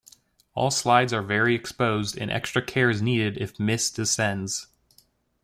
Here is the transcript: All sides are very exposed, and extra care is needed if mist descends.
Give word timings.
All 0.55 0.71
sides 0.71 1.13
are 1.13 1.21
very 1.21 1.53
exposed, 1.53 2.17
and 2.17 2.31
extra 2.31 2.59
care 2.65 2.89
is 2.89 3.03
needed 3.03 3.37
if 3.37 3.59
mist 3.59 3.95
descends. 3.97 4.65